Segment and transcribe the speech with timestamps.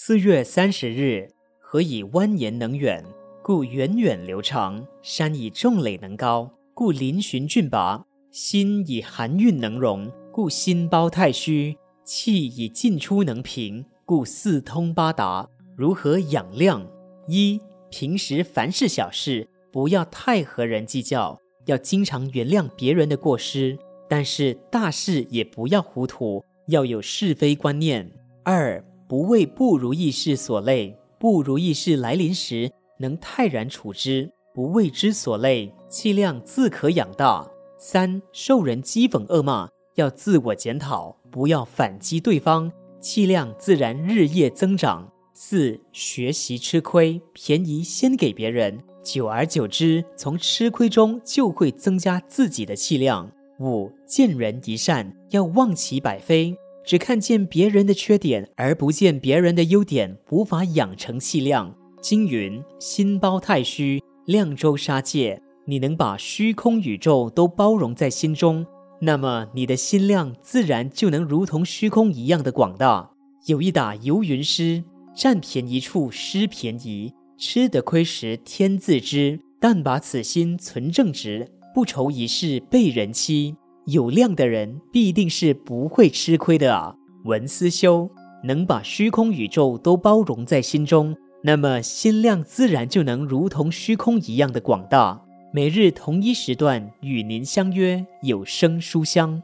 [0.00, 1.28] 四月三十日，
[1.58, 3.04] 何以蜿蜒能远，
[3.42, 11.74] 故源远流长；山以重垒能高，故嶙峋峻拔；心以含蕴能容，故心包太虚；
[12.04, 15.48] 气以进出能平，故四通八达。
[15.76, 16.88] 如何养量？
[17.26, 17.60] 一、
[17.90, 21.36] 平时凡是小事，不要太和人计较，
[21.66, 23.76] 要经常原谅别人的过失；
[24.08, 28.08] 但是大事也不要糊涂，要有是非观念。
[28.44, 37.48] 二、不为不如意事所累，不如意事来临时，能泰然处之，不为之所累，气量自可养大。
[37.78, 42.70] 三、受人讥讽恶骂，要自我检讨，不要反击对方，
[43.00, 45.10] 气量自然日夜增长。
[45.32, 53.32] 四、学习吃亏，便宜先给别人，久而久之，从吃亏中就会增加自己的气量。
[53.58, 56.54] 五、见人一善，要忘其百非。
[56.88, 61.76] 只看见别人的缺点，而不见别人的优点，无法养成气量。
[62.00, 68.64] 经云：“心包太虚，量周杀戒。”你能把虚空宇宙都包容在心中，
[69.02, 73.10] 那么你的心量自然就能如同虚空一样的广大。
[73.44, 74.82] 有一打游云诗
[75.14, 79.38] ：“占便宜处失便宜，吃得亏时天自知。
[79.60, 83.56] 但把此心存正直，不愁一世被人欺。”
[83.90, 86.94] 有量的人必定是不会吃亏的啊！
[87.24, 88.10] 文思修
[88.44, 95.22] 能把虚空宇宙都包容在心中，那么心量自然就能如同虚空一样的广大。
[95.54, 99.42] 每日同一时段与您相约有声书香。